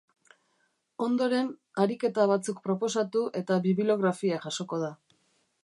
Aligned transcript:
Ondoren, 1.07 1.51
ariketa 1.83 2.25
batzuk 2.31 2.63
proposatu 2.69 3.23
eta 3.43 3.61
bibliografi 3.67 4.33
a 4.39 4.41
jasoko 4.47 4.81
da. 4.87 4.91